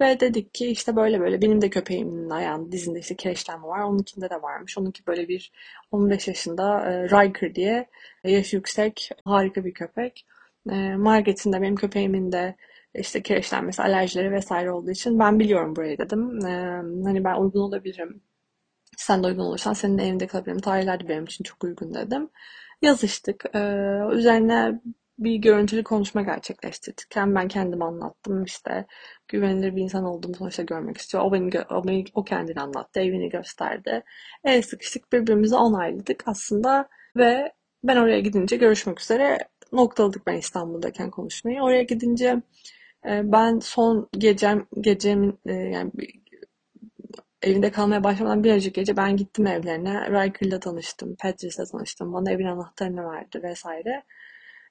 Ve 0.00 0.20
dedik 0.20 0.54
ki 0.54 0.66
işte 0.66 0.96
böyle 0.96 1.20
böyle 1.20 1.42
benim 1.42 1.62
de 1.62 1.70
köpeğimin 1.70 2.30
ayağında 2.30 2.72
dizinde 2.72 2.98
işte 2.98 3.16
kireçlenme 3.16 3.66
var. 3.66 3.80
Onunkinde 3.82 4.30
de 4.30 4.42
varmış. 4.42 4.78
Onunki 4.78 5.06
böyle 5.06 5.28
bir 5.28 5.52
15 5.92 6.28
yaşında 6.28 6.90
e, 6.90 7.04
Riker 7.04 7.54
diye 7.54 7.86
yaşı 8.24 8.56
yüksek 8.56 9.10
harika 9.24 9.64
bir 9.64 9.74
köpek. 9.74 10.26
E, 10.70 10.74
Margaret'in 10.96 11.52
de 11.52 11.62
benim 11.62 11.76
köpeğimin 11.76 12.32
de 12.32 12.56
işte 13.00 13.22
kireçlenmesi, 13.22 13.82
alerjileri 13.82 14.32
vesaire 14.32 14.70
olduğu 14.72 14.90
için 14.90 15.18
ben 15.18 15.38
biliyorum 15.38 15.76
burayı 15.76 15.98
dedim. 15.98 16.46
Ee, 16.46 16.82
hani 17.04 17.24
ben 17.24 17.36
uygun 17.40 17.60
olabilirim. 17.60 18.22
Sen 18.96 19.22
de 19.22 19.26
uygun 19.26 19.44
olursan 19.44 19.72
senin 19.72 19.98
evinde 19.98 20.26
kalabilirim. 20.26 20.60
Tarihler 20.60 21.00
de 21.00 21.08
benim 21.08 21.24
için 21.24 21.44
çok 21.44 21.64
uygun 21.64 21.94
dedim. 21.94 22.30
Yazıştık. 22.82 23.44
Ee, 23.54 23.58
üzerine 24.12 24.80
bir 25.18 25.36
görüntülü 25.36 25.84
konuşma 25.84 26.22
gerçekleştirdik. 26.22 27.16
Hem 27.16 27.34
ben 27.34 27.48
kendim 27.48 27.82
anlattım 27.82 28.44
işte 28.44 28.86
güvenilir 29.28 29.76
bir 29.76 29.82
insan 29.82 30.04
olduğumu 30.04 30.34
sonuçta 30.34 30.62
görmek 30.62 30.96
istiyor. 30.98 31.24
O 31.24 31.32
beni, 31.32 31.50
o, 31.70 31.88
beni, 31.88 32.04
o 32.14 32.24
kendini 32.24 32.60
anlattı, 32.60 33.00
evini 33.00 33.28
gösterdi. 33.28 34.02
El 34.44 34.62
sıkıştık 34.62 35.12
birbirimizi 35.12 35.56
onayladık 35.56 36.22
aslında 36.26 36.88
ve 37.16 37.52
ben 37.84 37.96
oraya 37.96 38.20
gidince 38.20 38.56
görüşmek 38.56 39.00
üzere 39.00 39.38
noktaladık 39.72 40.26
ben 40.26 40.36
İstanbul'dayken 40.36 41.10
konuşmayı. 41.10 41.62
Oraya 41.62 41.82
gidince 41.82 42.42
ben 43.04 43.58
son 43.58 44.08
gecem 44.18 44.66
gecemin 44.80 45.38
e, 45.46 45.52
yani 45.52 45.92
evinde 47.42 47.70
kalmaya 47.72 48.04
başlamadan 48.04 48.44
bir 48.44 48.52
önceki 48.52 48.72
gece 48.80 48.96
ben 48.96 49.16
gittim 49.16 49.46
evlerine. 49.46 50.10
Riker'la 50.10 50.60
tanıştım. 50.60 51.16
Patrice'le 51.16 51.64
tanıştım. 51.72 52.12
Bana 52.12 52.30
evin 52.32 52.46
anahtarını 52.46 53.12
verdi 53.12 53.42
vesaire. 53.42 54.02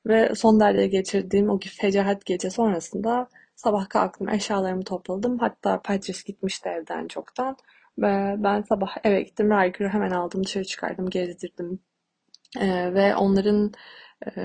Ve 0.08 0.36
son 0.36 0.60
derece 0.60 0.88
geçirdiğim 0.88 1.50
o 1.50 1.60
fecahat 1.60 2.26
gece 2.26 2.50
sonrasında 2.50 3.28
sabah 3.56 3.90
kalktım. 3.90 4.30
Eşyalarımı 4.30 4.84
topladım. 4.84 5.38
Hatta 5.40 5.82
Patrice 5.82 6.22
gitmişti 6.26 6.70
evden 6.70 7.08
çoktan. 7.08 7.58
Ve 8.00 8.36
ben 8.38 8.62
sabah 8.62 8.98
eve 9.04 9.22
gittim. 9.22 9.52
Riker'ı 9.52 9.90
hemen 9.90 10.12
aldım 10.12 10.44
dışarı 10.44 10.66
çıkardım. 10.66 11.10
Gezdirdim. 11.10 11.80
Ee, 12.60 12.94
ve 12.94 13.16
onların 13.16 13.72
e, 14.26 14.42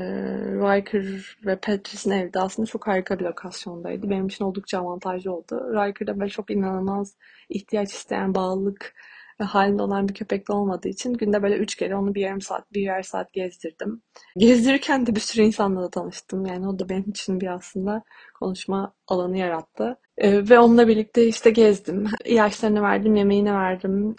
Riker 0.47 1.37
ve 1.47 1.57
Patrice'in 1.57 2.15
evde 2.15 2.41
aslında 2.41 2.67
çok 2.67 2.87
harika 2.87 3.19
bir 3.19 3.25
lokasyondaydı. 3.25 4.11
Benim 4.11 4.27
için 4.27 4.45
oldukça 4.45 4.79
avantajlı 4.79 5.33
oldu. 5.33 5.75
Riker'da 5.75 6.21
böyle 6.21 6.31
çok 6.31 6.51
inanılmaz 6.51 7.17
ihtiyaç 7.49 7.93
isteyen 7.93 8.35
bağlılık 8.35 8.95
halinde 9.39 9.83
olan 9.83 10.09
bir 10.09 10.15
köpek 10.15 10.49
de 10.49 10.53
olmadığı 10.53 10.89
için 10.89 11.15
günde 11.15 11.43
böyle 11.43 11.57
üç 11.57 11.75
kere 11.75 11.97
onu 11.97 12.15
bir 12.15 12.21
yarım 12.21 12.41
saat, 12.41 12.73
bir 12.73 12.81
yer 12.81 13.03
saat 13.03 13.33
gezdirdim. 13.33 14.03
Gezdirirken 14.37 15.07
de 15.07 15.15
bir 15.17 15.21
sürü 15.21 15.43
insanla 15.43 15.83
da 15.83 15.91
tanıştım. 15.91 16.47
Yani 16.47 16.69
o 16.69 16.79
da 16.79 16.89
benim 16.89 17.11
için 17.11 17.41
bir 17.41 17.47
aslında 17.47 18.03
konuşma 18.35 18.95
alanı 19.09 19.39
yarattı. 19.39 19.99
Ee, 20.19 20.49
ve 20.51 20.59
onunla 20.59 20.89
birlikte 20.89 21.27
işte 21.27 21.51
gezdim. 21.51 22.05
İlaçlarını 22.25 22.83
verdim, 22.83 23.17
yemeğini 23.17 23.55
verdim 23.55 24.17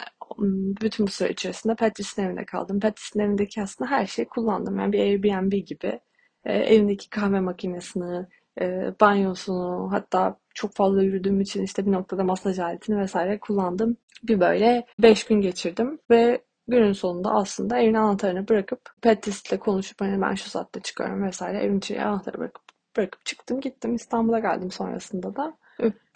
bütün 0.82 1.06
bu 1.06 1.10
süre 1.10 1.30
içerisinde 1.30 1.74
Patrice'in 1.74 2.26
evinde 2.26 2.44
kaldım. 2.44 2.80
Patrice'in 2.80 3.24
evindeki 3.24 3.62
aslında 3.62 3.90
her 3.90 4.06
şeyi 4.06 4.28
kullandım. 4.28 4.78
Yani 4.78 4.92
bir 4.92 5.00
Airbnb 5.00 5.52
gibi. 5.52 6.00
E, 6.44 6.52
evindeki 6.52 7.10
kahve 7.10 7.40
makinesini, 7.40 8.26
e, 8.60 8.92
banyosunu 9.00 9.88
hatta 9.92 10.36
çok 10.54 10.74
fazla 10.74 11.02
yürüdüğüm 11.02 11.40
için 11.40 11.62
işte 11.62 11.86
bir 11.86 11.92
noktada 11.92 12.24
masaj 12.24 12.58
aletini 12.58 12.98
vesaire 12.98 13.38
kullandım. 13.38 13.96
Bir 14.22 14.40
böyle 14.40 14.86
5 14.98 15.24
gün 15.24 15.40
geçirdim 15.40 15.98
ve 16.10 16.42
günün 16.68 16.92
sonunda 16.92 17.30
aslında 17.30 17.78
evin 17.78 17.94
anahtarını 17.94 18.48
bırakıp 18.48 18.80
Pettis'le 19.02 19.58
konuşup 19.60 20.00
hani 20.00 20.22
ben 20.22 20.34
şu 20.34 20.50
saatte 20.50 20.80
çıkıyorum 20.80 21.22
vesaire 21.22 21.58
evin 21.58 21.78
içine 21.78 22.04
anahtarı 22.04 22.38
bırakıp 22.38 22.64
bırakıp 22.96 23.26
çıktım 23.26 23.60
gittim 23.60 23.94
İstanbul'a 23.94 24.38
geldim 24.38 24.70
sonrasında 24.70 25.36
da. 25.36 25.56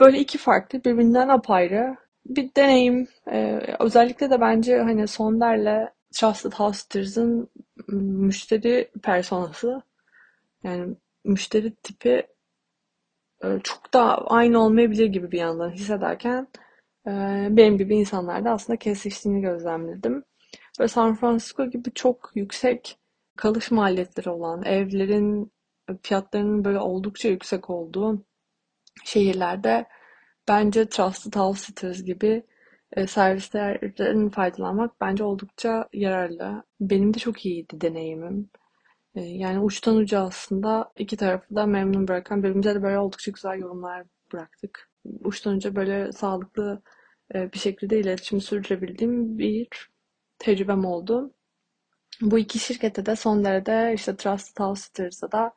Böyle 0.01 0.19
iki 0.19 0.39
farklı 0.39 0.85
birbirinden 0.85 1.29
apayrı 1.29 1.97
bir 2.29 2.55
deneyim. 2.57 3.09
Ee, 3.33 3.61
özellikle 3.81 4.31
de 4.31 4.41
bence 4.41 4.79
hani 4.79 5.09
Sonder'le 5.09 5.89
Trusted 6.13 6.53
House'ın 6.53 7.49
müşteri 7.89 8.91
personası 9.03 9.83
yani 10.65 10.95
müşteri 11.25 11.75
tipi 11.75 12.27
e, 13.45 13.47
çok 13.65 13.95
da 13.95 14.27
aynı 14.27 14.61
olmayabilir 14.61 15.07
gibi 15.07 15.31
bir 15.33 15.39
yandan 15.39 15.71
hissederken 15.71 16.49
e, 17.07 17.11
benim 17.51 17.79
gibi 17.79 17.97
insanlarda 17.97 18.51
aslında 18.51 18.77
kesiştiğini 18.79 19.41
gözlemledim. 19.41 20.25
Böyle 20.79 20.89
San 20.89 21.15
Francisco 21.15 21.71
gibi 21.71 21.93
çok 21.95 22.33
yüksek 22.35 22.99
kalış 23.37 23.71
maliyetleri 23.71 24.31
olan 24.31 24.65
evlerin 24.65 25.53
fiyatlarının 26.03 26.65
böyle 26.65 26.79
oldukça 26.79 27.29
yüksek 27.29 27.71
olduğu 27.71 28.23
şehirlerde 29.05 29.87
bence 30.49 30.88
Trusted 30.88 31.35
House 31.35 31.64
Sitters 31.64 32.05
gibi 32.05 32.43
e, 32.97 33.07
servislerden 33.07 34.28
faydalanmak 34.31 35.00
bence 35.00 35.25
oldukça 35.25 35.88
yararlı. 35.93 36.62
Benim 36.81 37.14
de 37.14 37.19
çok 37.19 37.47
iyiydi 37.47 37.81
deneyimim. 37.81 38.50
E, 39.14 39.21
yani 39.21 39.61
uçtan 39.61 39.97
uca 39.97 40.21
aslında 40.21 40.93
iki 40.99 41.17
tarafı 41.17 41.55
da 41.55 41.67
memnun 41.67 42.09
bırakan 42.09 42.43
birbirimize 42.43 42.75
de 42.75 42.83
böyle 42.83 42.99
oldukça 42.99 43.31
güzel 43.31 43.59
yorumlar 43.59 44.07
bıraktık. 44.33 44.90
Uçtan 45.25 45.57
uca 45.57 45.75
böyle 45.76 46.12
sağlıklı 46.12 46.83
e, 47.35 47.52
bir 47.52 47.59
şekilde 47.59 48.00
iletişim 48.00 48.40
sürdürebildiğim 48.40 49.38
bir 49.38 49.69
tecrübem 50.38 50.85
oldu. 50.85 51.35
Bu 52.21 52.38
iki 52.38 52.59
şirkette 52.59 53.07
de 53.07 53.17
son 53.17 53.45
derece 53.45 53.95
işte 53.95 54.17
Trusted 54.17 54.64
House 54.64 54.83
Sitters'a 54.83 55.33
da 55.33 55.52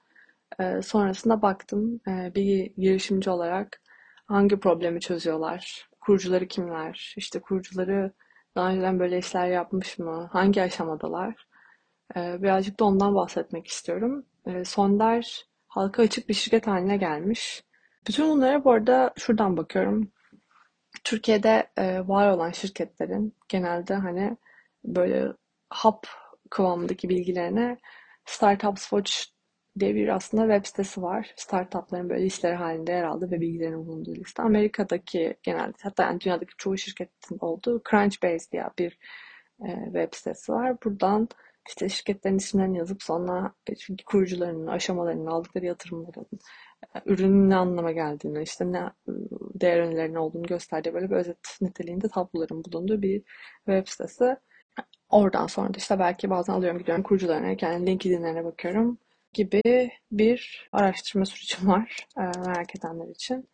e, 0.60 0.82
sonrasında 0.82 1.42
baktım 1.42 2.02
e, 2.08 2.32
bir 2.36 2.74
girişimci 2.78 3.30
olarak 3.30 3.82
hangi 4.26 4.60
problemi 4.60 5.00
çözüyorlar, 5.00 5.90
kurucuları 6.02 6.48
kimler, 6.48 7.14
işte 7.18 7.40
kurucuları 7.40 8.14
daha 8.56 8.70
önceden 8.70 9.00
böyle 9.00 9.18
işler 9.18 9.48
yapmış 9.48 10.00
mı, 10.00 10.30
hangi 10.32 10.62
aşamadalar 10.62 11.48
e, 12.16 12.42
birazcık 12.44 12.80
da 12.80 12.86
ondan 12.86 13.16
bahsetmek 13.16 13.68
istiyorum. 13.68 14.26
E, 14.46 14.66
Sonder 14.66 15.46
halka 15.68 16.04
açık 16.04 16.30
bir 16.30 16.34
şirket 16.34 16.68
haline 16.68 16.98
gelmiş. 16.98 17.64
Bütün 18.08 18.30
bunlara 18.30 18.64
bu 18.64 18.72
arada 18.72 19.14
şuradan 19.18 19.58
bakıyorum. 19.58 20.12
Türkiye'de 21.04 21.70
e, 21.78 22.08
var 22.08 22.32
olan 22.32 22.52
şirketlerin 22.52 23.36
genelde 23.50 23.96
hani 23.96 24.38
böyle 24.84 25.34
hap 25.70 26.08
kıvamındaki 26.50 27.10
bilgilerine 27.10 27.78
Startups 28.26 28.82
Watch 28.82 29.14
diye 29.80 29.96
bir 29.96 30.08
aslında 30.16 30.44
web 30.44 30.66
sitesi 30.66 31.02
var. 31.02 31.34
Startupların 31.36 32.10
böyle 32.10 32.24
listeleri 32.26 32.56
halinde 32.56 32.92
yer 32.92 33.04
aldığı 33.04 33.32
ve 33.32 33.42
bilgilerin 33.42 33.88
bulunduğu 33.88 34.16
liste. 34.16 34.44
Amerika'daki 34.44 35.36
genelde 35.44 35.78
hatta 35.84 36.04
yani 36.04 36.22
dünyadaki 36.22 36.54
çoğu 36.58 36.78
şirketin 36.78 37.38
olduğu 37.40 37.82
Crunchbase 37.90 38.52
diye 38.52 38.66
bir 38.80 38.98
e, 39.66 39.86
web 39.86 40.14
sitesi 40.14 40.52
var. 40.52 40.78
Buradan 40.86 41.30
işte 41.68 41.90
şirketlerin 41.90 42.38
isimlerini 42.38 42.78
yazıp 42.78 43.04
sonra 43.04 43.54
çünkü 43.80 44.06
kurucularının, 44.06 44.68
aşamalarını, 44.68 45.30
aldıkları 45.32 45.66
yatırımların, 45.66 46.28
e, 46.96 47.02
ürünün 47.06 47.50
ne 47.50 47.56
anlama 47.56 47.92
geldiğini, 47.92 48.44
işte 48.44 48.72
ne 48.72 48.90
değer 49.56 49.80
önerilerinin 49.80 50.16
olduğunu 50.16 50.44
gösterdiği 50.44 50.94
böyle 50.94 51.10
bir 51.10 51.16
özet 51.16 51.58
niteliğinde 51.62 52.08
tabloların 52.08 52.64
bulunduğu 52.66 53.02
bir 53.02 53.24
web 53.66 53.88
sitesi. 53.88 54.38
Oradan 55.10 55.48
sonra 55.48 55.74
da 55.74 55.78
işte 55.78 56.00
belki 56.00 56.30
bazen 56.30 56.54
alıyorum 56.54 56.80
gidiyorum 56.80 57.04
kurucularına, 57.04 57.56
yani 57.62 57.86
LinkedIn'lerine 57.86 58.46
bakıyorum 58.46 58.98
gibi 59.34 59.92
bir 60.12 60.70
araştırma 60.72 61.26
sürecim 61.26 61.68
var 61.68 62.08
e, 62.18 62.22
merak 62.22 62.76
edenler 62.76 63.08
için. 63.08 63.50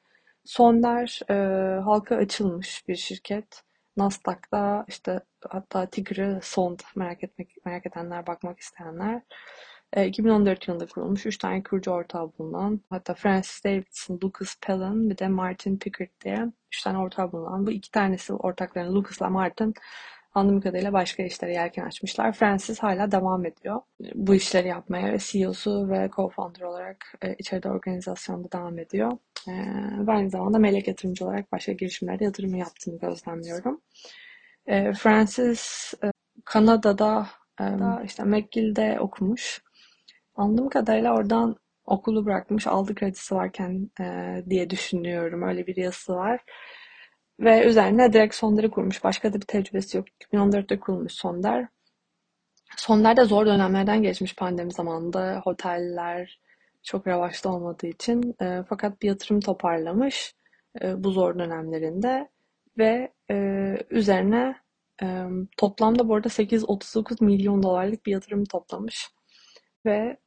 Sonder 0.46 1.20
e, 1.30 1.34
halka 1.82 2.16
açılmış 2.16 2.88
bir 2.88 2.96
şirket. 2.96 3.64
Nasdaq'ta 3.98 4.86
işte 4.88 5.22
hatta 5.50 5.86
Tigre 5.90 6.40
Sond 6.44 6.80
merak 6.96 7.24
etmek 7.24 7.66
merak 7.66 7.86
edenler 7.86 8.28
bakmak 8.28 8.60
isteyenler. 8.60 9.22
E, 9.94 10.08
2014 10.08 10.68
yılında 10.68 10.86
kurulmuş. 10.86 11.26
Üç 11.26 11.38
tane 11.38 11.64
kurucu 11.64 11.92
ortağı 11.92 12.32
bulunan 12.38 12.82
hatta 12.90 13.14
Francis 13.14 13.64
Davidson, 13.64 14.20
Lucas 14.24 14.56
Pellin 14.62 15.10
bir 15.10 15.18
de 15.18 15.28
Martin 15.28 15.78
Pickard 15.78 16.10
diye 16.24 16.46
üç 16.68 16.84
tane 16.84 16.98
ortağı 16.98 17.32
bulunan. 17.32 17.68
Bu 17.68 17.72
iki 17.72 17.92
tanesi 17.92 18.34
ortaklarının 18.34 18.96
Lucas'la 18.96 19.30
Martin 19.30 19.74
anladığım 20.38 20.62
kadarıyla 20.62 20.94
başka 20.94 21.24
işlere 21.24 21.54
yelken 21.54 21.86
açmışlar. 21.86 22.34
Francis 22.34 22.80
hala 22.80 23.12
devam 23.12 23.46
ediyor 23.46 23.82
bu 24.16 24.36
işleri 24.36 24.68
yapmaya 24.68 25.14
ve 25.14 25.18
CEO'su 25.20 25.90
ve 25.90 26.06
co-founder 26.06 26.66
olarak 26.66 27.14
e, 27.22 27.36
içeride 27.36 27.70
organizasyonda 27.70 28.52
devam 28.52 28.80
ediyor. 28.80 29.18
E, 29.48 29.52
ve 30.08 30.12
aynı 30.12 30.30
zamanda 30.30 30.60
melek 30.60 30.88
yatırımcı 30.88 31.26
olarak 31.26 31.52
başka 31.52 31.72
girişimlerde 31.72 32.24
yatırım 32.24 32.56
yaptığını 32.56 33.00
gözlemliyorum. 33.00 33.82
E, 34.68 34.94
Francis 34.94 35.94
e, 36.04 36.12
Kanada'da 36.46 37.28
e, 37.62 37.66
işte 38.06 38.24
McGill'de 38.24 39.00
okumuş. 39.00 39.62
Anladığım 40.36 40.70
kadarıyla 40.70 41.16
oradan 41.16 41.56
okulu 41.86 42.26
bırakmış, 42.26 42.68
aldı 42.68 42.96
kredisi 42.96 43.36
varken 43.36 43.90
e, 44.02 44.06
diye 44.50 44.70
düşünüyorum. 44.70 45.44
Öyle 45.44 45.68
bir 45.68 45.76
yazısı 45.76 46.16
var. 46.16 46.42
Ve 47.40 47.66
üzerine 47.66 48.14
direkt 48.14 48.36
Sonder'i 48.36 48.72
kurmuş. 48.72 49.04
Başka 49.04 49.34
da 49.34 49.42
bir 49.42 49.46
tecrübesi 49.46 49.98
yok. 49.98 50.08
2014'te 50.34 50.80
kurulmuş 50.80 51.14
Sonder. 51.14 51.68
Sonder 52.78 53.18
de 53.18 53.26
zor 53.26 53.46
dönemlerden 53.46 54.02
geçmiş 54.04 54.36
pandemi 54.36 54.74
zamanında. 54.74 55.42
Oteller 55.46 56.40
çok 56.84 57.08
revaçta 57.08 57.50
olmadığı 57.50 57.88
için. 57.88 58.36
E, 58.42 58.64
fakat 58.70 59.02
bir 59.02 59.08
yatırım 59.08 59.40
toparlamış 59.40 60.36
e, 60.82 61.04
bu 61.04 61.12
zor 61.12 61.40
dönemlerinde. 61.40 62.30
Ve 62.78 63.14
e, 63.32 63.36
üzerine 63.90 64.56
e, 65.04 65.26
toplamda 65.58 66.10
bu 66.10 66.16
arada 66.16 66.30
839 66.30 67.22
milyon 67.22 67.64
dolarlık 67.64 68.06
bir 68.06 68.12
yatırım 68.12 68.46
toplamış. 68.46 69.10
Ve 69.86 70.18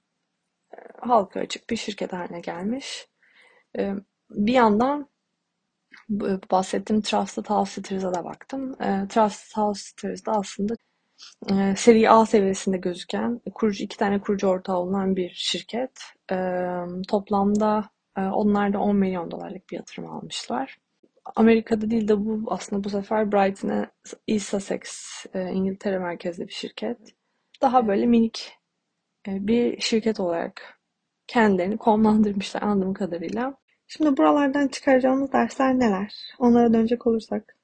e, 0.75 0.77
halka 1.01 1.41
açık 1.41 1.71
bir 1.71 1.77
şirket 1.77 2.13
haline 2.13 2.41
gelmiş. 2.41 3.09
E, 3.79 3.95
bir 4.31 4.53
yandan 4.53 5.09
bahsettiğim 6.51 7.03
Trusted 7.03 7.47
House 7.47 7.73
Sitters'a 7.73 8.15
da 8.15 8.25
baktım. 8.25 8.83
E, 8.83 9.09
Trusted 9.09 9.57
House 9.57 9.83
Sitters'da 9.83 10.33
aslında 10.33 10.75
e, 11.51 11.75
seri 11.77 12.11
A 12.11 12.27
seviyesinde 12.27 12.77
gözüken 12.77 13.41
kurucu 13.55 13.85
iki 13.85 13.97
tane 13.97 14.21
kurucu 14.21 14.47
ortağı 14.49 14.77
olan 14.77 15.17
bir 15.17 15.31
şirket. 15.35 16.01
E, 16.33 16.37
toplamda 17.09 17.91
e, 18.17 18.21
onlar 18.21 18.73
da 18.73 18.81
10 18.81 18.97
milyon 18.97 19.31
dolarlık 19.31 19.71
bir 19.71 19.77
yatırım 19.77 20.11
almışlar. 20.11 20.79
Amerika'da 21.37 21.91
değil 21.91 22.09
de 22.09 22.25
bu 22.25 22.45
aslında 22.47 22.85
bu 22.85 22.91
sefer 22.91 23.33
Brighton 23.33 23.87
East 24.29 24.49
Sussex 24.49 24.83
e, 25.35 25.51
İngiltere 25.51 25.99
merkezli 25.99 26.49
bir 26.49 26.53
şirket. 26.53 26.99
Daha 27.63 27.89
böyle 27.89 28.07
minik 28.07 28.53
e, 29.29 29.47
bir 29.47 29.81
şirket 29.81 30.21
olarak 30.21 30.81
kendilerini 31.27 31.77
konumlandırmışlar 31.79 32.63
anladığım 32.63 32.95
kadarıyla. 32.95 33.60
Şimdi 33.97 34.17
buralardan 34.17 34.69
çıkaracağımız 34.69 35.33
dersler 35.33 35.79
neler? 35.79 36.15
Onlara 36.39 36.73
dönecek 36.73 37.07
olursak. 37.07 37.57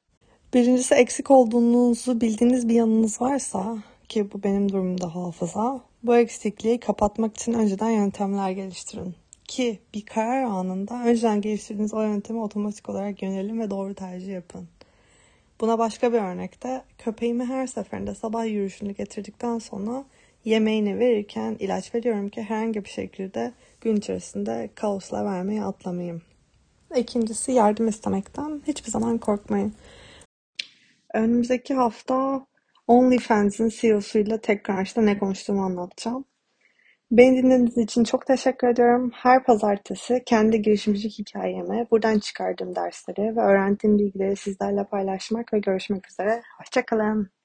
Birincisi 0.54 0.94
eksik 0.94 1.30
olduğunuzu 1.30 2.20
bildiğiniz 2.20 2.68
bir 2.68 2.74
yanınız 2.74 3.20
varsa 3.20 3.78
ki 4.08 4.32
bu 4.32 4.42
benim 4.42 4.72
durumumda 4.72 5.14
hafıza. 5.14 5.80
Bu 6.02 6.16
eksikliği 6.16 6.80
kapatmak 6.80 7.36
için 7.36 7.52
önceden 7.52 7.90
yöntemler 7.90 8.50
geliştirin. 8.50 9.14
Ki 9.44 9.78
bir 9.94 10.06
karar 10.06 10.42
anında 10.42 11.02
önceden 11.04 11.40
geliştirdiğiniz 11.40 11.94
o 11.94 12.02
yönteme 12.02 12.40
otomatik 12.40 12.88
olarak 12.88 13.22
yönelin 13.22 13.60
ve 13.60 13.70
doğru 13.70 13.94
tercih 13.94 14.32
yapın. 14.32 14.68
Buna 15.60 15.78
başka 15.78 16.12
bir 16.12 16.18
örnekte 16.18 16.82
köpeğimi 16.98 17.44
her 17.44 17.66
seferinde 17.66 18.14
sabah 18.14 18.46
yürüyüşünü 18.46 18.92
getirdikten 18.92 19.58
sonra 19.58 20.04
yemeğini 20.44 20.98
verirken 20.98 21.56
ilaç 21.58 21.94
veriyorum 21.94 22.28
ki 22.28 22.42
herhangi 22.42 22.84
bir 22.84 22.90
şekilde 22.90 23.52
gün 23.86 23.96
içerisinde 23.96 24.70
kaosla 24.74 25.24
vermeyi 25.24 25.62
atlamayayım. 25.62 26.22
İkincisi 26.96 27.52
yardım 27.52 27.88
istemekten 27.88 28.62
hiçbir 28.66 28.90
zaman 28.90 29.18
korkmayın. 29.18 29.74
Önümüzdeki 31.14 31.74
hafta 31.74 32.46
OnlyFans'in 32.86 33.68
CEO'suyla 33.68 34.40
tekrar 34.40 34.82
işte 34.82 35.06
ne 35.06 35.18
konuştuğumu 35.18 35.62
anlatacağım. 35.62 36.24
Beni 37.10 37.42
dinlediğiniz 37.42 37.78
için 37.78 38.04
çok 38.04 38.26
teşekkür 38.26 38.68
ediyorum. 38.68 39.10
Her 39.14 39.44
pazartesi 39.44 40.22
kendi 40.26 40.62
girişimcilik 40.62 41.18
hikayemi, 41.18 41.86
buradan 41.90 42.18
çıkardığım 42.18 42.74
dersleri 42.76 43.36
ve 43.36 43.40
öğrendiğim 43.40 43.98
bilgileri 43.98 44.36
sizlerle 44.36 44.84
paylaşmak 44.84 45.52
ve 45.52 45.58
görüşmek 45.58 46.10
üzere. 46.10 46.42
Hoşçakalın. 46.58 47.35